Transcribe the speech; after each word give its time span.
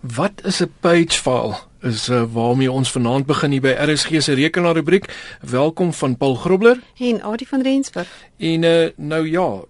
Wat 0.00 0.32
is 0.44 0.62
'n 0.62 0.72
page 0.80 1.20
file? 1.20 1.54
Is 1.80 2.08
uh, 2.08 2.22
waarmee 2.32 2.72
ons 2.72 2.90
vanaand 2.90 3.26
begin 3.26 3.50
hier 3.50 3.60
by 3.60 3.74
RSG 3.78 4.22
se 4.22 4.32
rekenaar 4.32 4.74
rubriek. 4.74 5.36
Welkom 5.40 5.92
van 5.92 6.16
Paul 6.16 6.34
Grobler 6.34 6.80
en 6.98 7.22
Adie 7.22 7.48
van 7.48 7.62
Rensburg. 7.62 8.08
En 8.36 8.62
uh, 8.62 8.88
nou 8.96 9.30
ja, 9.30 9.64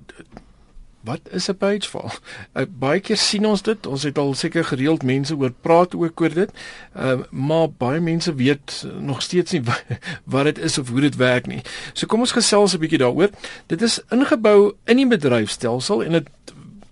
wat 1.01 1.21
is 1.31 1.49
'n 1.49 1.57
page 1.57 1.89
file? 1.89 2.13
Uh, 2.55 2.63
baie 2.69 3.01
keer 3.01 3.17
sien 3.17 3.47
ons 3.47 3.63
dit. 3.63 3.87
Ons 3.87 4.03
het 4.03 4.19
al 4.19 4.35
seker 4.35 4.65
gereeld 4.65 5.03
mense 5.03 5.37
oor 5.37 5.53
praat 5.61 5.95
ook 5.95 6.21
oor 6.21 6.35
dit. 6.35 6.51
Uh, 6.97 7.19
maar 7.31 7.71
baie 7.71 8.01
mense 8.01 8.35
weet 8.35 8.87
nog 9.01 9.23
steeds 9.23 9.53
nie 9.53 9.63
wat 10.33 10.45
dit 10.45 10.59
is 10.59 10.79
of 10.79 10.89
hoe 10.89 11.01
dit 11.01 11.17
werk 11.17 11.47
nie. 11.47 11.63
So 11.93 12.07
kom 12.07 12.21
ons 12.21 12.33
gesels 12.33 12.75
'n 12.75 12.79
bietjie 12.79 12.99
daaroor. 12.99 13.31
Dit 13.67 13.83
is 13.83 14.01
ingebou 14.09 14.75
in 14.85 14.97
die 14.97 15.07
bedryfstelsel 15.07 16.05
en 16.05 16.13
dit 16.13 16.29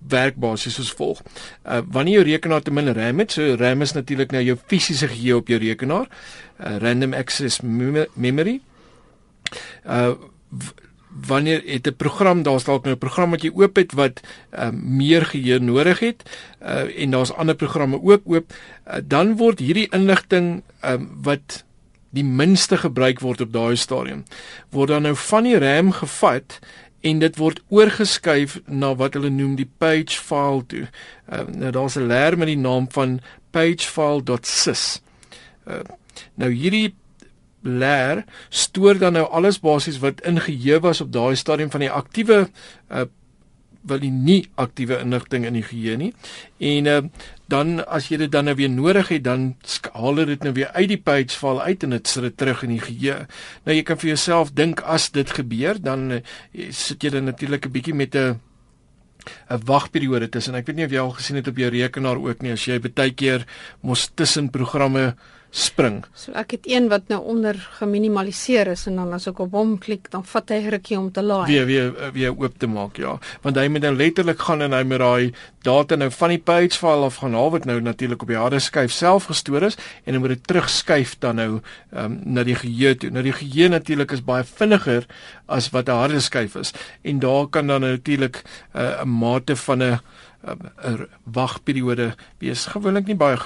werk 0.09 0.37
basies 0.37 0.75
soos 0.75 0.93
volg. 0.93 1.23
Uh 1.65 1.83
wanneer 1.91 2.21
jou 2.21 2.25
rekenaar 2.31 2.63
te 2.63 2.71
min 2.71 2.93
RAM 2.93 3.19
het, 3.19 3.33
so 3.33 3.55
RAM 3.55 3.83
is 3.83 3.93
natuurlik 3.93 4.33
nou 4.33 4.43
jou 4.43 4.57
fisiese 4.67 5.09
geheue 5.09 5.37
op 5.37 5.49
jou 5.49 5.61
rekenaar, 5.61 6.09
uh 6.61 6.77
random 6.83 7.15
access 7.15 7.61
memory. 8.15 8.61
Uh 9.85 10.15
wanneer 11.27 11.63
het 11.65 11.87
'n 11.87 11.97
program 11.97 12.43
daar's 12.43 12.65
dalk 12.65 12.85
nou 12.85 12.95
'n 12.95 12.99
program 12.99 13.31
wat 13.31 13.43
jy 13.43 13.51
oop 13.55 13.77
het 13.77 13.93
wat 13.93 14.21
uh 14.53 14.71
meer 14.73 15.25
geheue 15.25 15.59
nodig 15.59 15.99
het 15.99 16.23
uh 16.63 17.03
en 17.03 17.11
daar's 17.11 17.33
ander 17.33 17.55
programme 17.55 18.03
ook 18.03 18.23
oop, 18.25 18.53
uh, 18.53 18.95
dan 19.05 19.37
word 19.37 19.59
hierdie 19.59 19.89
inligting 19.91 20.63
um 20.85 21.09
wat 21.23 21.65
die 22.11 22.25
minste 22.25 22.77
gebruik 22.77 23.21
word 23.21 23.41
op 23.41 23.53
daai 23.53 23.77
stadium 23.77 24.25
word 24.71 24.89
dan 24.89 25.03
nou 25.03 25.17
van 25.17 25.45
die 25.45 25.59
RAM 25.59 25.93
gevat 25.93 26.59
en 27.07 27.23
dit 27.23 27.39
word 27.39 27.63
oorgeskuif 27.71 28.59
na 28.67 28.93
wat 28.99 29.15
hulle 29.19 29.31
noem 29.31 29.55
die 29.59 29.69
page 29.79 30.19
file 30.19 30.65
toe. 30.71 30.85
Uh, 31.31 31.45
nou 31.55 31.71
daar's 31.75 31.97
'n 31.97 32.09
leer 32.11 32.39
met 32.39 32.51
die 32.51 32.59
naam 32.59 32.87
van 32.91 33.21
pagefile.sys. 33.51 35.03
Uh, 35.67 35.83
nou 36.35 36.51
hierdie 36.51 36.95
leer 37.63 38.25
stoor 38.49 38.99
dan 38.99 39.13
nou 39.13 39.27
alles 39.31 39.59
basies 39.61 39.99
wat 39.99 40.21
ingeheue 40.21 40.81
was 40.81 41.01
op 41.01 41.13
daai 41.13 41.37
stadium 41.37 41.71
van 41.71 41.81
die 41.81 41.91
aktiewe 41.91 42.49
uh, 42.91 43.07
wil 43.87 44.01
die 44.03 44.11
nie 44.11 44.49
aktiewe 44.55 45.01
inligting 45.03 45.47
in 45.49 45.59
die 45.59 45.65
geheue 45.67 45.97
nie. 46.01 46.13
En 46.59 46.91
uh, 46.91 46.99
dan 47.53 47.79
as 47.87 48.09
jy 48.11 48.19
dit 48.25 48.33
dan 48.33 48.49
nou 48.51 48.57
weer 48.59 48.71
nodig 48.73 49.13
het, 49.15 49.25
dan 49.25 49.55
haal 49.93 50.23
dit 50.27 50.43
nou 50.43 50.53
weer 50.57 50.73
uit 50.75 50.89
die 50.89 51.01
page 51.01 51.39
val 51.39 51.63
uit 51.63 51.87
en 51.87 51.95
dit 51.97 52.09
sit 52.09 52.27
dit 52.27 52.37
terug 52.37 52.65
in 52.67 52.75
die 52.77 52.83
geheue. 52.83 53.27
Nou 53.65 53.77
jy 53.77 53.87
kan 53.87 54.01
vir 54.03 54.13
jouself 54.15 54.53
dink 54.57 54.83
as 54.83 55.11
dit 55.15 55.31
gebeur, 55.31 55.79
dan 55.83 56.19
uh, 56.19 56.21
sit 56.71 57.03
jy 57.03 57.15
dan 57.15 57.31
natuurlik 57.31 57.67
'n 57.67 57.73
bietjie 57.73 57.95
met 57.95 58.17
'n 58.17 58.41
'n 59.51 59.63
wagperiode 59.67 60.29
tussen. 60.29 60.55
Ek 60.55 60.67
weet 60.67 60.77
nie 60.77 60.87
of 60.87 60.93
jy 60.95 61.03
al 61.03 61.15
gesien 61.19 61.37
het 61.37 61.49
op 61.49 61.57
jou 61.57 61.71
rekenaar 61.71 62.19
ook 62.23 62.43
nie 62.43 62.53
as 62.53 62.67
jy 62.67 62.79
baie 62.81 63.15
keer 63.15 63.47
mos 63.83 64.11
tussen 64.15 64.51
programme 64.51 65.17
spring. 65.57 66.03
So 66.13 66.35
ek 66.37 66.53
het 66.57 66.67
een 66.69 66.91
wat 66.93 67.09
nou 67.09 67.23
onder 67.33 67.57
geminimaliseer 67.79 68.69
is 68.75 68.85
en 68.91 68.99
dan 69.01 69.15
as 69.17 69.27
ek 69.31 69.39
op 69.41 69.55
hom 69.57 69.77
klik, 69.81 70.11
dan 70.13 70.25
vat 70.29 70.53
hy 70.53 70.59
rukkie 70.75 70.99
om 70.99 71.09
te 71.13 71.23
laai. 71.25 71.47
Weer 71.49 71.67
weer 71.69 71.93
weer 72.13 72.35
oop 72.37 72.59
te 72.61 72.69
maak, 72.69 73.01
ja. 73.01 73.15
Want 73.45 73.57
hy 73.57 73.67
moet 73.73 73.87
nou 73.87 73.95
letterlik 73.97 74.43
gaan 74.45 74.67
en 74.67 74.77
hy 74.77 74.83
moet 74.85 75.01
daai 75.01 75.33
data 75.65 75.97
nou 75.97 76.11
van 76.13 76.35
die 76.35 76.43
page 76.51 76.77
file 76.77 77.09
af 77.09 77.21
gaan 77.23 77.37
haal 77.39 77.55
wat 77.55 77.65
nou 77.69 77.79
natuurlik 77.81 78.27
op 78.27 78.33
die 78.33 78.39
harde 78.41 78.61
skyf 78.61 78.93
self 78.93 79.31
gestoor 79.31 79.65
is 79.71 79.79
en 80.05 80.15
hy 80.15 80.21
moet 80.21 80.35
dit 80.37 80.45
terugskuif 80.53 81.17
dan 81.25 81.41
nou 81.41 81.49
um, 81.57 82.21
na 82.25 82.45
die 82.47 82.59
geheue 82.59 82.93
toe. 83.01 83.11
Nou 83.15 83.25
die 83.25 83.35
geheue 83.37 83.73
natuurlik 83.73 84.13
is 84.13 84.25
baie 84.27 84.45
vinniger 84.45 85.09
as 85.49 85.71
wat 85.73 85.89
'n 85.89 86.03
harde 86.03 86.21
skyf 86.21 86.57
is 86.61 86.75
en 87.03 87.19
daar 87.25 87.49
kan 87.49 87.67
dan 87.67 87.81
natuurlik 87.81 88.45
uh, 88.75 89.01
'n 89.03 89.09
mate 89.09 89.57
van 89.57 89.83
'n 89.83 89.99
'n 90.45 91.09
wagperiode 91.25 92.15
wees. 92.39 92.67
Gewoonlik 92.67 93.07
nie 93.07 93.17
baie 93.17 93.37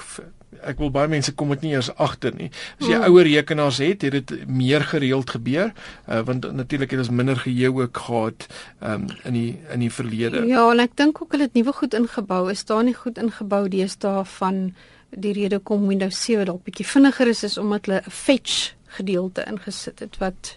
ek 0.64 0.78
wil 0.78 0.90
baie 0.90 1.08
mense 1.08 1.32
kom 1.34 1.48
dit 1.54 1.62
nie 1.62 1.72
eers 1.72 1.90
agter 1.96 2.34
nie. 2.36 2.50
As 2.80 2.86
jy 2.86 2.98
mm. 2.98 3.08
ouer 3.08 3.28
rekenaars 3.28 3.78
het, 3.78 4.02
het 4.02 4.12
dit 4.12 4.48
meer 4.48 4.84
gereeld 4.84 5.30
gebeur, 5.30 5.72
uh, 5.72 6.20
want 6.26 6.52
natuurlik 6.52 6.90
het 6.90 7.04
ons 7.04 7.10
minder 7.10 7.36
geheue 7.36 7.72
ook 7.84 7.96
gehad 7.96 8.46
um, 8.82 9.06
in 9.24 9.32
die 9.32 9.50
in 9.72 9.80
die 9.80 9.92
verlede. 9.92 10.44
Ja, 10.46 10.70
en 10.70 10.80
ek 10.80 10.96
dink 11.00 11.22
ook 11.22 11.32
hulle 11.32 11.48
het 11.48 11.54
nuwe 11.58 11.72
goed 11.72 11.94
ingebou. 11.94 12.50
Is 12.50 12.64
daar 12.64 12.84
nie 12.84 12.96
goed 12.96 13.18
ingebou 13.18 13.68
deesdae 13.68 14.24
van 14.38 14.70
die 15.10 15.32
rede 15.34 15.58
kom 15.58 15.88
Windows 15.88 16.18
7 16.24 16.46
dalk 16.46 16.62
bietjie 16.66 16.86
vinniger 16.86 17.30
is 17.30 17.42
is 17.46 17.58
omdat 17.58 17.86
hulle 17.86 18.02
'n 18.06 18.10
fetch 18.10 18.74
gedeelte 18.98 19.44
ingesit 19.46 20.00
het 20.00 20.18
wat 20.18 20.56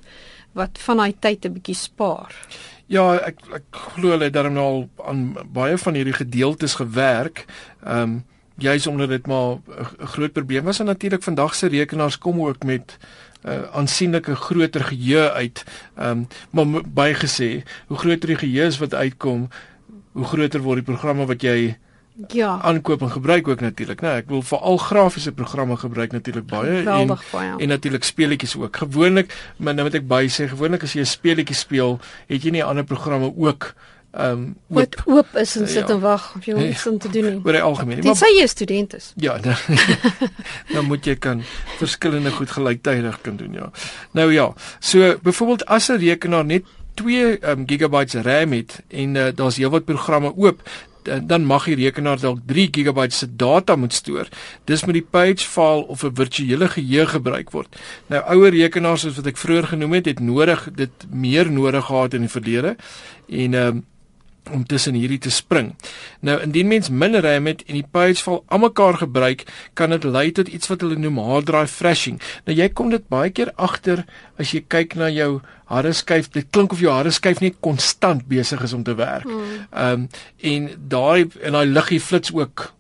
wat 0.54 0.78
van 0.86 0.98
daai 0.98 1.14
tyd 1.20 1.46
'n 1.46 1.54
bietjie 1.54 1.76
spaar. 1.76 2.34
Ja, 2.88 3.16
ek 3.16 3.40
ek 3.54 3.64
glo 3.72 4.10
hulle 4.10 4.24
het 4.30 4.34
daarom 4.34 4.58
al 4.58 4.90
aan 5.06 5.38
baie 5.54 5.78
van 5.78 5.94
hierdie 5.94 6.14
gedeeltes 6.14 6.76
gewerk. 6.76 7.46
Ehm 7.84 8.02
um, 8.02 8.24
juis 8.58 8.88
omdat 8.88 9.10
dit 9.10 9.28
maar 9.28 9.58
'n 10.00 10.06
groot 10.06 10.32
probleem 10.32 10.64
was 10.64 10.80
en 10.80 10.86
natuurlik 10.86 11.24
vandag 11.24 11.56
se 11.56 11.68
rekenaars 11.68 12.18
kom 12.18 12.42
ook 12.42 12.64
met 12.64 12.98
'n 13.44 13.50
uh, 13.50 13.62
aansienlike 13.74 14.36
groter 14.36 14.84
geheue 14.84 15.32
uit. 15.32 15.64
Ehm 15.96 16.10
um, 16.10 16.28
maar 16.50 16.82
baie 16.88 17.14
gesê, 17.14 17.64
hoe 17.88 17.98
groter 17.98 18.28
die 18.28 18.38
geheue 18.38 18.66
is 18.66 18.78
wat 18.78 18.94
uitkom, 18.94 19.50
hoe 20.12 20.26
groter 20.26 20.62
word 20.62 20.76
die 20.76 20.96
programme 20.96 21.26
wat 21.26 21.42
jy 21.42 21.78
ja 22.28 22.60
aankoop 22.62 23.02
en 23.02 23.12
gebruik 23.12 23.48
ook 23.48 23.60
natuurlik, 23.60 24.02
né? 24.02 24.08
Nee, 24.08 24.22
ek 24.22 24.30
wil 24.30 24.42
veral 24.42 24.78
grafiese 24.78 25.32
programme 25.32 25.78
gebruik 25.78 26.12
natuurlik 26.12 26.46
baie 26.46 26.78
Geweldig, 26.78 27.24
en 27.24 27.40
baie. 27.40 27.54
en 27.58 27.68
natuurlik 27.68 28.04
speletjies 28.04 28.56
ook. 28.58 28.78
Gewoonlik, 28.78 29.34
maar 29.58 29.74
nou 29.74 29.88
moet 29.88 29.98
ek 29.98 30.08
baie 30.08 30.30
sê, 30.30 30.48
gewoonlik 30.48 30.84
as 30.84 30.94
jy 30.94 31.02
'n 31.02 31.06
speletjie 31.06 31.56
speel, 31.56 32.00
het 32.28 32.44
jy 32.44 32.52
nie 32.52 32.64
ander 32.64 32.84
programme 32.84 33.34
ook 33.36 33.74
ehm 34.14 34.32
um, 34.32 34.56
oop, 34.70 34.96
oop 35.06 35.36
is 35.42 35.56
en 35.58 35.68
sit 35.68 35.82
uh, 35.82 35.88
ja. 35.88 35.94
en 35.94 36.00
wag 36.00 36.26
of 36.38 36.46
jy 36.46 36.68
iets 36.68 36.86
om 36.88 37.00
te 37.02 37.10
doen 37.10 37.24
nie. 37.26 37.40
Oor 37.42 37.56
die 37.58 37.62
algemeen. 37.66 38.02
Dit 38.06 38.20
sê 38.20 38.30
jy 38.38 38.46
student 38.48 38.94
is. 38.94 39.10
Ja, 39.18 39.40
dan, 39.46 39.58
dan 40.70 40.86
moet 40.86 41.06
jy 41.10 41.16
kan 41.18 41.42
verskillende 41.80 42.30
goed 42.32 42.54
gelyktydig 42.54 43.18
kan 43.26 43.40
doen, 43.42 43.58
ja. 43.58 43.72
Nou 44.12 44.30
ja, 44.34 44.52
so 44.80 45.16
byvoorbeeld 45.26 45.66
as 45.66 45.90
'n 45.90 45.98
rekenaar 45.98 46.46
net 46.46 46.70
2 46.94 47.38
um, 47.42 47.66
GB 47.66 48.04
RAM 48.22 48.52
het 48.52 48.84
en 48.88 49.16
uh, 49.16 49.28
daar's 49.34 49.58
heelwat 49.58 49.86
programme 49.86 50.36
oop, 50.36 50.62
dan 51.04 51.46
mag 51.46 51.66
die 51.66 51.76
rekenaar 51.76 52.20
dalk 52.20 52.40
3 52.46 52.68
GB 52.72 53.12
se 53.12 53.28
data 53.36 53.76
moet 53.76 53.94
stoor. 53.94 54.28
Dis 54.70 54.86
met 54.86 54.94
die 54.94 55.08
page 55.10 55.48
file 55.48 55.88
of 55.88 56.04
'n 56.04 56.16
virtuele 56.16 56.68
geheue 56.70 57.08
gebruik 57.08 57.52
word. 57.52 57.76
Nou 58.08 58.22
ouer 58.24 58.52
rekenaars 58.52 59.02
soos 59.02 59.16
wat 59.16 59.26
ek 59.26 59.38
vroeër 59.38 59.68
genoem 59.68 59.94
het, 59.94 60.06
het 60.06 60.20
nodig 60.20 60.70
dit 60.76 60.92
meer 61.10 61.52
nodig 61.52 61.86
gehad 61.86 62.14
in 62.14 62.22
die 62.22 62.30
verlede. 62.30 62.76
En 63.28 63.54
ehm 63.54 63.68
um, 63.68 63.86
om 64.52 64.66
tussen 64.68 64.98
hierdie 64.98 65.20
te 65.24 65.32
spring. 65.32 65.72
Nou 66.20 66.36
indien 66.44 66.68
mens 66.68 66.90
min 66.90 67.16
RAM 67.24 67.48
het 67.48 67.64
en 67.68 67.78
die 67.80 67.88
page 67.92 68.24
val 68.26 68.44
almekaar 68.48 69.00
gebruik, 69.04 69.46
kan 69.74 69.96
dit 69.96 70.04
lei 70.04 70.32
tot 70.32 70.52
iets 70.52 70.68
wat 70.72 70.84
hulle 70.84 71.00
noem 71.00 71.22
hard 71.24 71.48
drive 71.48 71.78
thrashing. 71.78 72.20
Nou 72.48 72.58
jy 72.58 72.70
kom 72.70 72.92
dit 72.94 73.08
baie 73.08 73.32
keer 73.32 73.54
agter 73.56 74.04
as 74.42 74.54
jy 74.54 74.64
kyk 74.68 74.98
na 75.00 75.10
jou 75.14 75.42
harde 75.72 75.94
skyf. 75.96 76.30
Dit 76.34 76.52
klink 76.52 76.76
of 76.76 76.84
jou 76.84 76.92
harde 76.92 77.14
skyf 77.16 77.42
net 77.44 77.60
konstant 77.64 78.26
besig 78.30 78.64
is 78.64 78.76
om 78.76 78.84
te 78.84 78.96
werk. 79.00 79.28
Hmm. 79.30 79.66
Ehm 79.72 80.06
um, 80.06 80.08
en 80.44 80.70
daai 80.90 81.30
en 81.42 81.56
daai 81.56 81.68
liggie 81.70 82.02
flits 82.02 82.34
ook 82.34 82.72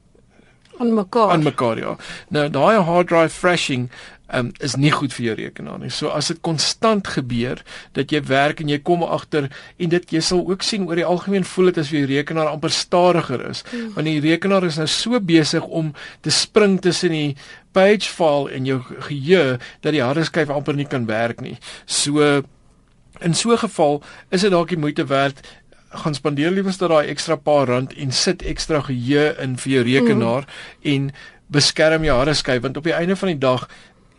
aan 0.83 0.94
mekaar. 0.94 1.31
Aan 1.35 1.47
mekaar 1.47 1.79
ja. 1.81 1.95
Nou 2.29 2.49
daai 2.49 2.83
hard 2.83 3.07
drive 3.07 3.39
thrashing 3.39 3.89
um, 4.33 4.51
is 4.63 4.75
nie 4.79 4.91
goed 4.94 5.13
vir 5.16 5.25
jou 5.27 5.35
rekenaar 5.39 5.79
nie. 5.81 5.91
So 5.94 6.11
as 6.13 6.29
dit 6.31 6.39
konstant 6.45 7.07
gebeur 7.16 7.61
dat 7.97 8.13
jy 8.13 8.23
werk 8.29 8.63
en 8.63 8.71
jy 8.71 8.79
kom 8.85 9.05
agter 9.05 9.49
en 9.77 9.94
dit 9.94 10.16
jy 10.16 10.23
sal 10.23 10.44
ook 10.47 10.66
sien 10.66 10.88
oor 10.89 10.99
die 10.99 11.07
algemeen 11.07 11.47
voel 11.47 11.71
dit 11.71 11.81
as 11.83 11.91
jou 11.94 12.03
rekenaar 12.09 12.51
amper 12.53 12.73
stadiger 12.73 13.44
is. 13.49 13.63
Hmm. 13.71 13.91
Want 13.97 14.09
die 14.09 14.23
rekenaar 14.23 14.67
is 14.69 14.79
nou 14.81 14.89
so 14.91 15.19
besig 15.19 15.67
om 15.67 15.94
te 16.25 16.33
spring 16.33 16.79
tussen 16.81 17.15
die 17.15 17.35
page 17.73 18.09
file 18.09 18.51
en 18.53 18.67
jou 18.69 18.81
geheue 18.85 19.59
dat 19.81 19.94
die 19.95 20.03
harde 20.03 20.25
skyf 20.27 20.51
amper 20.53 20.77
nie 20.77 20.89
kan 20.89 21.07
werk 21.09 21.41
nie. 21.41 21.57
So 21.85 22.44
in 23.21 23.33
so 23.33 23.51
'n 23.51 23.57
geval 23.57 24.01
is 24.29 24.41
dit 24.41 24.51
dalk 24.51 24.69
die 24.69 24.77
moeite 24.77 25.05
werd 25.05 25.39
gaan 25.93 26.15
spandeer 26.17 26.51
liewers 26.51 26.77
dat 26.81 26.89
daai 26.89 27.11
ekstra 27.13 27.35
paar 27.35 27.67
rand 27.69 27.93
en 27.93 28.11
sit 28.11 28.43
ekstra 28.43 28.81
geheue 28.87 29.33
in 29.43 29.57
vir 29.61 29.73
jou 29.77 29.83
rekenaar 29.87 30.47
mm. 30.47 30.91
en 30.93 31.09
beskerm 31.53 32.06
jou 32.07 32.18
harde 32.18 32.33
skyf 32.38 32.62
want 32.65 32.77
op 32.77 32.88
die 32.88 32.95
einde 32.97 33.15
van 33.19 33.33
die 33.33 33.41
dag 33.41 33.68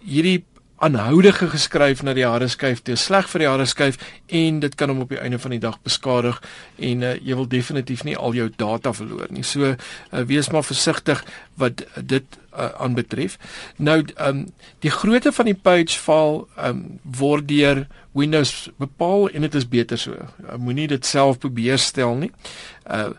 hierdie 0.04 0.44
aanhoudige 0.82 1.48
geskryf 1.48 2.02
na 2.02 2.14
die 2.16 2.26
harde 2.26 2.48
skyf 2.50 2.82
te 2.82 2.96
sleg 2.98 3.28
vir 3.30 3.44
die 3.44 3.48
harde 3.48 3.66
skyf 3.70 3.98
en 4.26 4.58
dit 4.60 4.74
kan 4.74 4.90
hom 4.90 5.04
op 5.04 5.12
die 5.14 5.20
einde 5.22 5.38
van 5.38 5.54
die 5.54 5.62
dag 5.62 5.78
beskadig 5.86 6.40
en 6.76 7.04
uh, 7.06 7.14
jy 7.22 7.36
wil 7.38 7.48
definitief 7.48 8.02
nie 8.04 8.16
al 8.16 8.34
jou 8.34 8.48
data 8.56 8.92
verloor 8.92 9.30
nie. 9.30 9.44
So 9.46 9.74
uh, 9.74 10.24
wees 10.26 10.50
maar 10.50 10.66
versigtig 10.66 11.22
wat 11.60 11.84
dit 11.96 12.26
uh, 12.52 12.72
aanbetref. 12.82 13.38
Nou 13.76 14.00
um 14.18 14.46
die 14.82 14.90
grootte 14.90 15.32
van 15.32 15.50
die 15.52 15.58
page 15.58 15.98
file 15.98 16.44
um 16.58 16.98
word 17.02 17.48
deur 17.48 17.86
Windows 18.14 18.68
bepaal 18.78 19.28
en 19.30 19.46
dit 19.46 19.54
is 19.54 19.68
beter 19.68 19.98
so. 19.98 20.18
Uh, 20.18 20.58
Moenie 20.58 20.90
dit 20.90 21.06
self 21.06 21.38
probeer 21.38 21.78
stel 21.78 22.18
nie. 22.26 22.32
Uh 22.90 23.14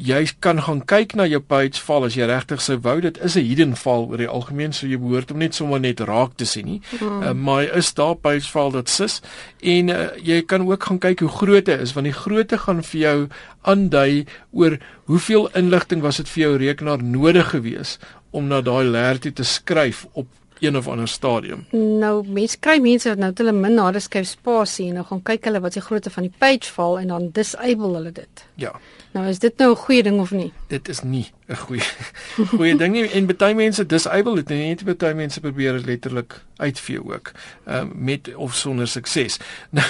jy 0.00 0.22
kan 0.40 0.60
gaan 0.64 0.80
kyk 0.88 1.14
na 1.18 1.26
jou 1.28 1.40
page 1.44 1.80
val 1.84 2.06
as 2.06 2.16
jy 2.16 2.28
regtig 2.28 2.62
sou 2.64 2.78
wou. 2.80 2.96
Dit 3.00 3.18
is 3.20 3.36
'n 3.36 3.44
hidden 3.44 3.76
val 3.76 4.08
oor 4.08 4.16
die 4.16 4.28
algemeen 4.28 4.72
so 4.72 4.86
jy 4.86 4.96
behoort 4.96 5.30
hom 5.30 5.38
net 5.38 5.54
sommer 5.54 5.80
net 5.80 6.00
raak 6.00 6.36
te 6.36 6.44
sien 6.44 6.66
nie. 6.66 6.80
Mm. 7.00 7.22
uh, 7.22 7.32
maar 7.32 7.62
is 7.76 7.92
daar 7.94 8.14
page 8.14 8.48
val 8.50 8.70
dat 8.70 8.88
sis? 8.88 9.20
En 9.60 9.88
uh, 9.88 10.08
jy 10.16 10.42
kan 10.42 10.66
ook 10.66 10.82
gaan 10.82 10.98
kyk 10.98 11.20
hoe 11.20 11.28
groot 11.28 11.64
dit 11.64 11.80
is 11.80 11.92
want 11.92 12.04
die 12.04 12.16
grootte 12.16 12.58
gaan 12.58 12.82
vir 12.82 13.00
jou 13.00 13.28
aandui 13.62 14.26
oor 14.52 14.78
hoeveel 15.04 15.50
inligting 15.54 16.00
was 16.00 16.16
dit 16.16 16.28
vir 16.28 16.42
jou 16.42 16.56
rekenaar 16.56 17.02
nodig 17.02 17.50
gewees 17.50 17.98
om 18.30 18.48
na 18.48 18.60
daai 18.60 18.84
leertjie 18.84 19.32
te 19.32 19.44
skryf 19.44 20.06
op 20.12 20.26
een 20.60 20.76
of 20.76 20.88
ander 20.88 21.08
stadium. 21.08 21.64
Nou 21.70 22.26
mense 22.28 22.58
kry 22.58 22.78
mense 22.80 23.08
wat 23.08 23.18
nou 23.18 23.32
hulle 23.34 23.52
min 23.56 23.78
harde 23.78 24.00
skryf 24.00 24.28
spasie 24.28 24.88
en 24.88 25.00
nou 25.00 25.04
gaan 25.08 25.22
kyk 25.22 25.48
hulle 25.48 25.60
wat 25.64 25.76
se 25.76 25.80
grootte 25.80 26.10
van 26.10 26.26
die 26.28 26.32
page 26.38 26.72
val 26.74 26.98
en 27.00 27.12
dan 27.12 27.28
disable 27.36 27.94
hulle 27.96 28.12
dit. 28.12 28.44
Ja. 28.60 28.74
Nou 29.12 29.26
is 29.26 29.38
dit 29.38 29.56
nou 29.58 29.70
'n 29.72 29.76
goeie 29.76 30.02
ding 30.02 30.20
of 30.20 30.30
nie? 30.30 30.52
Dit 30.68 30.88
is 30.88 31.02
nie 31.02 31.32
'n 31.48 31.56
goeie 31.56 31.82
goeie 32.56 32.76
ding 32.76 32.92
nie 32.92 33.08
en 33.08 33.26
baie 33.26 33.54
mense 33.54 33.86
disable 33.86 34.34
dit 34.34 34.50
en 34.50 34.58
net 34.58 34.98
baie 34.98 35.14
mense 35.14 35.40
probeer 35.40 35.72
dit 35.72 35.86
letterlik 35.86 36.40
uitvee 36.56 37.04
ook. 37.04 37.32
Ehm 37.66 37.86
uh, 37.86 37.94
met 37.94 38.34
of 38.34 38.54
sonder 38.54 38.88
sukses. 38.88 39.38
Nou 39.70 39.86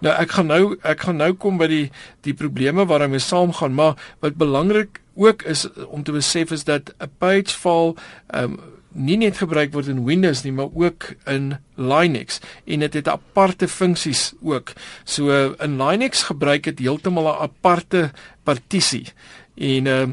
nou 0.00 0.14
ek 0.14 0.30
gaan 0.30 0.46
nou 0.46 0.76
ek 0.82 1.00
gaan 1.00 1.16
nou 1.16 1.32
kom 1.32 1.58
by 1.58 1.66
die 1.66 1.90
die 2.20 2.34
probleme 2.34 2.86
waarmee 2.86 3.18
ons 3.18 3.28
saamgaan, 3.28 3.74
maar 3.74 4.14
wat 4.20 4.34
belangrik 4.34 5.00
ook 5.16 5.42
is 5.42 5.66
om 5.88 6.02
te 6.02 6.12
besef 6.12 6.50
is 6.50 6.64
dat 6.64 6.94
'n 6.98 7.10
page 7.18 7.58
val 7.58 7.96
ehm 8.26 8.44
um, 8.44 8.74
nie 8.96 9.18
net 9.20 9.38
gebruik 9.38 9.72
word 9.74 9.90
in 9.92 10.04
Windows 10.06 10.42
nie, 10.44 10.52
maar 10.56 10.72
ook 10.74 11.12
in 11.28 11.54
Linux 11.76 12.40
en 12.64 12.84
dit 12.84 12.88
het, 12.88 12.94
het 13.04 13.08
aparte 13.12 13.68
funksies 13.68 14.32
ook. 14.42 14.72
So 15.04 15.54
in 15.62 15.76
Linux 15.82 16.26
gebruik 16.30 16.64
dit 16.70 16.78
heeltemal 16.78 17.28
'n 17.32 17.42
aparte 17.48 18.10
partisie. 18.44 19.06
En 19.54 19.86
uh 19.86 20.06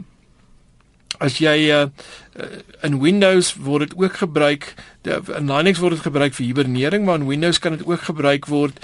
as 1.19 1.37
jy 1.37 1.69
uh 1.69 1.87
in 2.81 2.99
Windows 2.99 3.53
word 3.61 3.89
dit 3.89 3.97
ook 3.97 4.15
gebruik 4.17 4.73
in 5.05 5.51
Linux 5.51 5.79
word 5.79 5.93
dit 5.93 6.05
gebruik 6.07 6.33
vir 6.33 6.45
hibernering 6.45 7.05
maar 7.05 7.19
in 7.21 7.27
Windows 7.27 7.59
kan 7.59 7.77
dit 7.77 7.85
ook 7.85 8.01
gebruik 8.01 8.45
word 8.45 8.79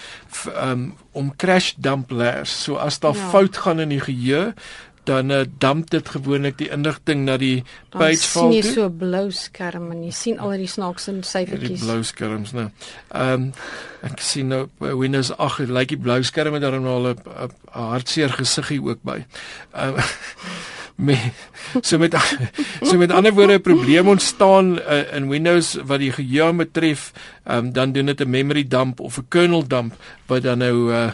um, 0.54 0.94
om 1.12 1.36
crash 1.36 1.74
dump 1.78 2.12
layers. 2.12 2.54
So 2.64 2.76
as 2.76 3.00
daar 3.00 3.16
ja. 3.16 3.30
fout 3.30 3.58
gaan 3.58 3.80
in 3.80 3.90
die 3.90 4.00
geheue, 4.00 4.54
dan 5.10 5.34
uh, 5.34 5.44
damp 5.62 5.90
dit 5.90 6.10
gewoonlik 6.16 6.58
die 6.62 6.70
inligting 6.74 7.26
na 7.26 7.38
die 7.42 7.64
page 7.90 8.24
file. 8.24 8.54
Jy 8.54 8.64
sien 8.64 8.78
so 8.78 8.90
blou 9.02 9.26
skerm 9.36 9.90
en 9.96 10.04
jy 10.06 10.14
sien 10.16 10.40
al 10.40 10.56
die 10.62 10.70
snaakse 10.70 11.16
syfertjies. 11.26 11.80
Die 11.80 11.86
blou 11.86 12.00
skerms 12.08 12.56
nou. 12.58 12.70
Ehm 13.10 13.50
um, 13.50 13.54
ek 14.08 14.22
sien 14.24 14.48
nou 14.48 14.62
Windows 14.80 15.34
8 15.36 15.66
lyk 15.66 15.74
like 15.76 15.92
die 15.92 16.00
blou 16.00 16.22
skerm 16.24 16.56
het 16.56 16.64
daar 16.64 16.80
nou 16.80 17.00
'n 17.12 17.18
hartseer 17.74 18.32
gesiggie 18.32 18.80
ook 18.82 19.04
by. 19.04 19.26
Ehm 19.74 19.98
um, 19.98 20.04
me 21.00 21.16
so 21.82 21.98
met 21.98 22.16
so 22.88 22.98
met 22.98 23.12
ander 23.12 23.34
woorde 23.34 23.54
'n 23.54 23.62
probleem 23.62 24.08
ontstaan 24.08 24.80
uh, 24.80 25.14
in 25.16 25.30
Windows 25.30 25.78
wat 25.86 26.00
die 26.00 26.12
geheue 26.12 26.54
betref, 26.54 27.12
um, 27.48 27.72
dan 27.72 27.92
doen 27.92 28.06
dit 28.06 28.22
'n 28.22 28.30
memory 28.30 28.68
dump 28.68 29.00
of 29.00 29.18
'n 29.18 29.26
kernel 29.28 29.68
dump 29.68 29.96
wat 30.26 30.44
dan 30.44 30.58
nou 30.58 30.92
uh, 30.92 31.12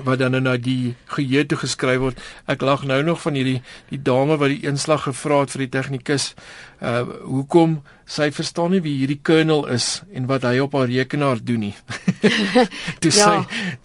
wat 0.00 0.18
dan 0.18 0.32
nou 0.32 0.40
na 0.40 0.56
die 0.56 0.94
geheue 1.12 1.46
toe 1.46 1.58
geskryf 1.58 2.00
word. 2.00 2.20
Ek 2.50 2.62
lag 2.64 2.84
nou 2.88 3.02
nog 3.04 3.20
van 3.24 3.36
hierdie 3.36 3.60
die 3.90 4.00
dame 4.02 4.38
wat 4.40 4.54
die 4.54 4.62
eenslag 4.64 5.04
gevra 5.08 5.42
het 5.44 5.52
vir 5.54 5.66
die 5.66 5.72
tegnikus. 5.78 6.32
Uh 6.80 7.04
hoekom 7.22 7.82
sy 8.06 8.30
verstaan 8.34 8.72
nie 8.74 8.80
wie 8.84 8.94
hierdie 9.00 9.20
kernel 9.24 9.64
is 9.72 10.02
en 10.12 10.26
wat 10.30 10.44
hy 10.46 10.58
op 10.62 10.74
haar 10.76 10.90
rekenaar 10.90 11.40
doen 11.42 11.68
nie. 11.68 11.74
toe 13.02 13.12
ja. 13.12 13.26
sy 13.26 13.36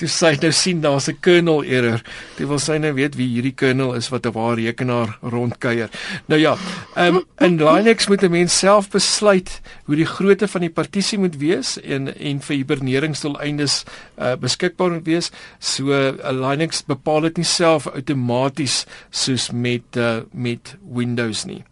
toe 0.02 0.10
sy 0.12 0.32
nou 0.42 0.52
sien 0.52 0.82
daar's 0.82 1.08
'n 1.10 1.20
kernel 1.22 1.64
error. 1.64 2.02
Dit 2.38 2.48
wil 2.48 2.60
sy 2.60 2.78
nou 2.78 2.94
weet 2.94 3.16
wie 3.16 3.28
hierdie 3.28 3.54
kernel 3.54 3.94
is 3.94 4.10
wat 4.10 4.26
op 4.26 4.36
haar 4.36 4.58
rekenaar 4.58 5.18
rondkuier. 5.22 5.90
Nou 6.28 6.40
ja, 6.40 6.58
um, 6.96 7.24
in 7.40 7.58
Linux 7.58 8.08
moet 8.08 8.24
'n 8.24 8.32
mens 8.32 8.58
self 8.58 8.90
besluit 8.90 9.62
hoe 9.86 9.96
die 9.96 10.06
grootte 10.06 10.48
van 10.48 10.62
die 10.62 10.74
partisie 10.74 11.20
moet 11.20 11.38
wees 11.38 11.78
en 11.82 12.08
en 12.14 12.42
vir 12.42 12.56
hiberneringsdoeleindes 12.56 13.84
uh 14.18 14.36
beskikbaar 14.36 14.92
moet 14.92 15.06
wees. 15.06 15.32
So 15.60 15.92
uh, 15.92 16.14
Linux 16.32 16.84
bepaal 16.86 17.22
dit 17.22 17.38
nie 17.38 17.46
self 17.46 17.88
outomaties 17.88 18.86
soos 19.10 19.52
met 19.52 19.96
uh 19.96 20.22
met 20.32 20.76
Windows 20.82 21.46
nie. 21.46 21.64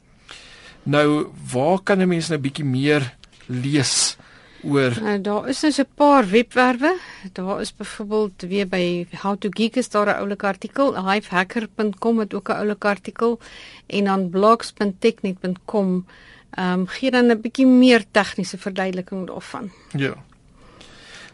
Nou, 0.85 1.27
waar 1.51 1.79
kan 1.83 1.97
'n 1.97 2.07
mens 2.07 2.27
nou 2.29 2.39
bietjie 2.39 2.65
meer 2.65 3.15
lees 3.45 4.17
oor? 4.63 4.93
Nou, 5.01 5.21
daar 5.21 5.47
is 5.49 5.59
dus 5.59 5.79
'n 5.79 5.87
paar 5.95 6.29
webwerwe. 6.29 6.97
Daar 7.33 7.61
is 7.61 7.75
byvoorbeeld 7.75 8.41
weer 8.41 8.67
by 8.67 9.07
How 9.21 9.37
to 9.37 9.49
Geek 9.51 9.75
is 9.75 9.89
daar 9.89 10.07
'n 10.07 10.19
oulike 10.19 10.45
artikel, 10.45 11.03
lifehacker.com 11.03 12.19
het 12.19 12.33
ook 12.33 12.49
'n 12.49 12.51
oulike 12.51 12.87
artikel 12.87 13.39
en 13.87 14.03
dan 14.03 14.29
blogs.technik.com 14.29 16.05
ehm 16.49 16.79
um, 16.79 16.87
gee 16.87 17.11
dan 17.11 17.31
'n 17.31 17.41
bietjie 17.41 17.67
meer 17.67 18.05
tegniese 18.11 18.57
verduideliking 18.57 19.27
daarvan. 19.27 19.71
Ja. 19.91 20.13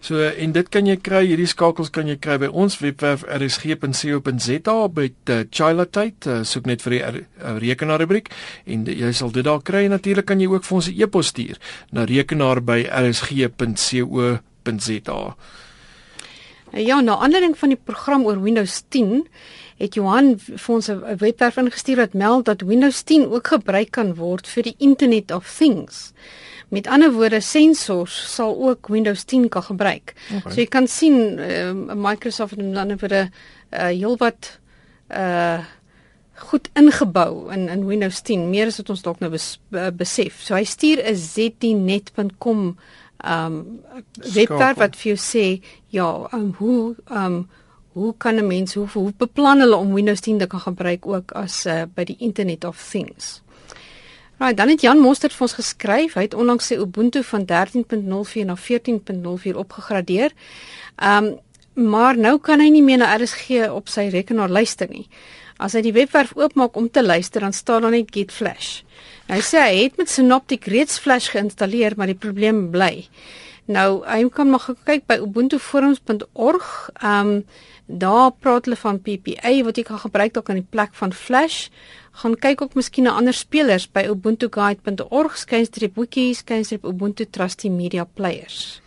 So 0.01 0.17
en 0.17 0.51
dit 0.55 0.69
kan 0.73 0.87
jy 0.89 0.95
kry, 0.97 1.27
hierdie 1.29 1.45
skakels 1.49 1.91
kan 1.93 2.07
jy 2.09 2.17
kry 2.17 2.37
by 2.41 2.47
ons 2.49 2.79
webwerf 2.81 3.21
rsg.co.za 3.29 4.87
by 4.89 5.05
uh, 5.29 5.43
Chila 5.53 5.85
tyd, 5.85 6.25
uh, 6.25 6.41
soek 6.47 6.65
net 6.65 6.81
vir 6.81 6.91
die 6.95 7.01
uh, 7.05 7.21
rekenaar 7.61 8.01
rubriek 8.01 8.33
en 8.65 8.85
jy 8.89 9.11
sal 9.13 9.29
dit 9.35 9.45
daar 9.45 9.61
kry. 9.61 9.85
Natuurlik 9.93 10.25
kan 10.25 10.41
jy 10.41 10.49
ook 10.49 10.65
vir 10.65 10.75
ons 10.79 10.89
'n 10.89 10.97
e-pos 10.97 11.27
stuur 11.29 11.57
na 11.93 12.05
rekenaar 12.09 12.61
by 12.65 12.89
rsg.co.za. 12.89 13.61
Ja, 16.71 17.01
nou 17.01 17.19
aandering 17.19 17.57
van 17.59 17.69
die 17.69 17.77
program 17.77 18.25
oor 18.25 18.41
Windows 18.41 18.83
10 18.89 19.27
het 19.81 19.95
Johan 19.97 20.39
vir 20.39 20.73
ons 20.75 20.89
'n 20.89 21.17
webwerf 21.17 21.57
ingestuur 21.57 21.95
wat 21.95 22.13
meld 22.13 22.45
dat 22.45 22.61
Windows 22.61 23.01
10 23.03 23.29
ook 23.29 23.47
gebruik 23.47 23.91
kan 23.91 24.15
word 24.15 24.47
vir 24.47 24.63
die 24.63 24.75
Internet 24.77 25.31
of 25.31 25.55
Things. 25.57 26.13
Met 26.71 26.87
ander 26.87 27.11
woorde, 27.11 27.41
sensors 27.43 28.15
sal 28.35 28.55
ook 28.55 28.87
Windows 28.87 29.23
10 29.27 29.49
kan 29.51 29.63
gebruik. 29.63 30.13
Okay. 30.37 30.51
So 30.51 30.61
jy 30.61 30.67
kan 30.71 30.87
sien 30.87 31.17
uh, 31.39 31.73
Microsoft 31.95 32.55
het 32.55 32.73
dan 32.73 32.95
vir 32.99 33.11
'n 33.11 33.27
uh, 33.71 33.91
heelwat 33.91 34.59
uh 35.11 35.59
goed 36.41 36.69
ingebou 36.73 37.53
in 37.53 37.69
in 37.69 37.85
Windows 37.85 38.21
10, 38.21 38.49
meer 38.49 38.65
as 38.67 38.77
wat 38.77 38.89
ons 38.89 39.01
dalk 39.01 39.19
nou 39.19 39.29
bes, 39.31 39.59
uh, 39.71 39.91
besef. 39.93 40.41
So 40.41 40.55
hy 40.55 40.63
stuur 40.63 41.03
'n 41.03 41.15
znet.com 41.15 42.77
um 43.23 43.81
webwerf 44.33 44.77
wat 44.77 44.95
vir 44.95 45.13
jou 45.13 45.19
sê 45.19 45.61
ja, 45.89 46.27
um, 46.33 46.55
hoe 46.57 46.95
um 47.09 47.49
hoe 47.93 48.13
kan 48.17 48.35
'n 48.35 48.47
mens 48.47 48.73
hoe, 48.73 48.87
hoe 48.93 49.13
beplan 49.17 49.59
hulle 49.59 49.75
om 49.75 49.93
Windows 49.93 50.19
10 50.19 50.37
te 50.37 50.47
kan 50.47 50.59
gebruik 50.59 51.05
ook 51.05 51.31
as 51.31 51.65
uh, 51.65 51.83
by 51.95 52.03
die 52.03 52.15
Internet 52.19 52.63
of 52.63 52.89
Things. 52.89 53.41
Right, 54.41 54.57
dan 54.57 54.69
het 54.69 54.81
Jan 54.81 54.97
Mostert 54.97 55.35
vir 55.37 55.43
ons 55.45 55.53
geskryf. 55.53 56.15
Hy 56.17 56.23
het 56.25 56.33
onlangs 56.33 56.71
sy 56.71 56.79
Ubuntu 56.81 57.21
van 57.27 57.43
13.04 57.45 58.47
na 58.49 58.55
14.04 58.57 59.59
opgegradeer. 59.61 60.33
Um 60.97 61.35
maar 61.73 62.17
nou 62.17 62.33
kan 62.43 62.59
hy 62.59 62.67
nie 62.73 62.81
meer 62.83 62.97
na 62.99 63.13
RSG 63.15 63.69
op 63.71 63.87
sy 63.87 64.09
rekenaar 64.11 64.49
luister 64.51 64.89
nie. 64.89 65.05
As 65.61 65.75
hy 65.77 65.83
die 65.85 65.93
webwerf 65.93 66.33
oopmaak 66.39 66.77
om 66.79 66.89
te 66.89 67.03
luister, 67.05 67.45
dan 67.45 67.53
staan 67.53 67.85
daar 67.85 67.93
net 67.93 68.09
Get 68.15 68.33
Flash. 68.33 68.81
Hy 69.29 69.39
sê 69.45 69.61
hy 69.61 69.75
het 69.83 69.99
met 70.01 70.09
Synoptic 70.09 70.65
reeds 70.71 70.97
Flash 70.99 71.29
geïnstalleer, 71.33 71.93
maar 71.97 72.09
die 72.09 72.17
probleem 72.17 72.71
bly. 72.73 73.05
Nou, 73.69 74.01
hy 74.09 74.25
kan 74.33 74.49
maar 74.49 74.65
kyk 74.87 75.05
by 75.07 75.21
ubuntuforums.org. 75.21 76.71
Um 77.05 77.35
daar 77.91 78.31
praat 78.31 78.65
hulle 78.65 78.77
van 78.79 79.01
PPA 79.03 79.51
wat 79.67 79.75
jy 79.75 79.83
kan 79.83 79.99
gebruik 79.99 80.33
dalk 80.33 80.49
in 80.53 80.61
die 80.61 80.69
plek 80.71 80.93
van 80.95 81.11
Flash 81.11 81.67
gaan 82.21 82.37
kyk 82.39 82.61
ook 82.63 82.77
miskien 82.79 83.07
na 83.07 83.17
ander 83.19 83.35
spelers 83.35 83.87
by 83.91 84.05
ubuntuguide.org 84.13 85.35
skynstreep 85.37 85.97
wikis 85.99 86.39
skynstreep 86.45 86.87
ubuntu 86.87 87.27
trusty 87.27 87.67
media 87.67 88.05
players 88.05 88.79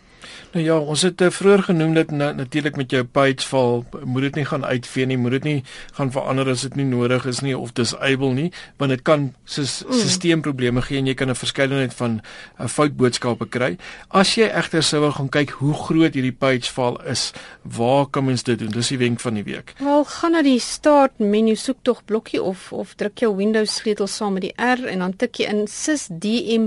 Nou 0.55 0.63
ja, 0.63 0.75
ons 0.79 1.01
het 1.03 1.19
uh, 1.19 1.27
vroeër 1.35 1.65
genoem 1.67 1.93
dit 1.97 2.11
na, 2.15 2.29
natuurlik 2.31 2.77
met 2.79 2.93
jou 2.95 3.03
page 3.03 3.43
val, 3.49 3.81
moet 4.07 4.23
dit 4.29 4.35
nie 4.39 4.45
gaan 4.47 4.63
uitvee 4.63 5.03
nie, 5.09 5.17
moet 5.19 5.35
dit 5.35 5.43
nie 5.43 5.57
gaan 5.97 6.11
verander 6.15 6.47
as 6.53 6.63
dit 6.63 6.77
nie 6.79 6.87
nodig 6.87 7.25
is 7.27 7.41
nie 7.43 7.51
of 7.57 7.73
disable 7.75 8.31
nie, 8.37 8.55
want 8.79 8.95
dit 8.95 9.03
kan 9.03 9.35
soos 9.43 9.83
mm. 9.83 9.91
stelselprobleme 9.99 10.79
gee 10.87 11.03
en 11.03 11.11
jy 11.11 11.15
kan 11.19 11.27
'n 11.27 11.35
verskeidenheid 11.35 11.93
van 11.99 12.21
uh, 12.23 12.71
foutboodskappe 12.71 13.51
kry. 13.51 13.75
As 14.07 14.39
jy 14.39 14.47
egter 14.47 14.79
sou 14.79 15.03
wil 15.03 15.11
gaan 15.19 15.27
kyk 15.29 15.49
hoe 15.59 15.75
groot 15.75 16.15
hierdie 16.15 16.31
page 16.31 16.71
val 16.71 17.03
is, 17.03 17.35
waar 17.63 18.07
kan 18.07 18.25
mens 18.25 18.43
dit 18.47 18.59
doen? 18.59 18.71
Dis 18.71 18.95
die 18.95 19.03
wenk 19.03 19.19
van 19.19 19.33
die 19.35 19.43
week. 19.43 19.75
Wel, 19.83 20.07
gaan 20.07 20.31
na 20.31 20.41
die 20.41 20.59
start 20.59 21.19
menu 21.19 21.55
soek 21.55 21.83
tog 21.83 22.05
blokkie 22.07 22.39
of 22.39 22.71
of 22.71 22.95
druk 22.95 23.19
jou 23.19 23.35
Windows 23.35 23.75
sleutel 23.75 24.07
saam 24.07 24.33
met 24.39 24.47
die 24.47 24.55
R 24.55 24.87
en 24.87 24.99
dan 25.03 25.15
tik 25.19 25.35
jy 25.35 25.51
in 25.51 25.67
sysdm.cpl 25.67 26.63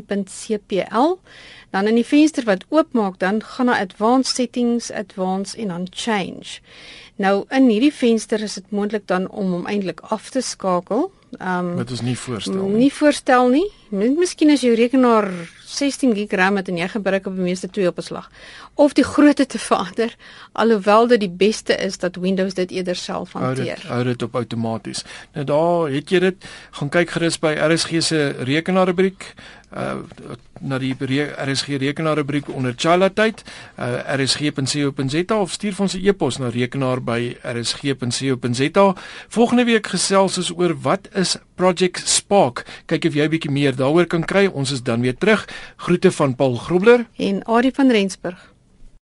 Dan 1.71 1.87
in 1.87 1.99
die 1.99 2.07
venster 2.07 2.45
wat 2.49 2.64
oopmaak, 2.73 3.18
dan 3.21 3.42
gaan 3.45 3.66
na 3.68 3.78
advanced 3.79 4.35
settings, 4.35 4.91
advanced 4.93 5.59
en 5.59 5.69
dan 5.69 5.87
change. 5.91 6.59
Nou 7.17 7.45
in 7.49 7.69
hierdie 7.69 7.95
venster 7.95 8.43
is 8.43 8.55
dit 8.55 8.71
moontlik 8.71 9.07
dan 9.07 9.29
om 9.29 9.53
hom 9.53 9.67
eintlik 9.67 10.01
af 10.01 10.31
te 10.31 10.41
skakel. 10.41 11.11
Ehm 11.39 11.73
um, 11.73 11.77
Dit 11.77 11.91
is 11.91 12.01
nie 12.01 12.19
voorstel 12.19 12.63
nie. 12.63 12.77
Nie 12.85 12.93
voorstel 12.93 13.49
nie. 13.49 13.67
Miskien 13.91 14.51
as 14.51 14.63
jou 14.65 14.75
rekenaar 14.75 15.29
16 15.69 16.15
GB 16.15 16.33
RAM 16.33 16.57
het 16.57 16.69
en 16.69 16.79
jy 16.81 16.89
gebruik 16.89 17.27
op 17.29 17.35
die 17.37 17.45
meeste 17.45 17.69
twee 17.69 17.89
op 17.89 17.99
'n 17.99 18.03
slag 18.03 18.31
of 18.75 18.93
die 18.93 19.05
grootte 19.05 19.47
te 19.47 19.59
verander 19.59 20.15
alhoewel 20.53 21.07
dit 21.07 21.21
die 21.21 21.31
beste 21.31 21.75
is 21.75 21.99
dat 21.99 22.17
Windows 22.17 22.55
dit 22.55 22.71
eerder 22.71 22.97
self 22.97 23.33
hanteer. 23.33 23.83
Hou 23.87 24.05
dit 24.05 24.23
op 24.23 24.37
outomaties. 24.37 25.05
Nou 25.35 25.45
daar 25.45 25.91
het 25.91 26.11
jy 26.11 26.19
dit 26.19 26.45
gaan 26.71 26.89
kyk 26.89 27.11
gerus 27.11 27.39
by 27.39 27.55
RSG 27.59 28.03
se 28.03 28.29
rekenaarrubriek 28.39 29.35
uh 29.73 30.01
na 30.61 30.79
die 30.79 30.95
RSG 30.95 31.79
rekenaarrubriek 31.79 32.49
onder 32.51 32.75
Chala 32.77 33.09
tyd 33.15 33.45
uh 33.79 34.01
rsg.co.za 34.17 35.39
of 35.39 35.53
stuur 35.53 35.75
ons 35.79 35.95
'n 35.95 36.03
e-pos 36.09 36.39
na 36.39 36.49
rekenaar 36.49 37.01
by 37.01 37.37
rsg.co.za. 37.43 38.95
Volgende 39.29 39.65
week 39.65 39.87
gesels 39.87 40.39
ons 40.39 40.51
oor 40.51 40.75
wat 40.83 41.09
is 41.15 41.37
Project 41.55 42.09
Spark. 42.09 42.65
Kyk 42.87 43.05
of 43.05 43.15
jy 43.15 43.25
'n 43.25 43.31
bietjie 43.31 43.51
meer 43.51 43.77
daaroor 43.77 44.07
kan 44.07 44.25
kry. 44.25 44.47
Ons 44.47 44.73
is 44.73 44.83
dan 44.83 45.01
weer 45.01 45.17
terug. 45.17 45.49
Groete 45.77 46.11
van 46.11 46.35
Paul 46.35 46.57
Grobler 46.57 47.07
en 47.17 47.47
Adie 47.47 47.73
van 47.75 47.91
Rensburg. 47.91 48.58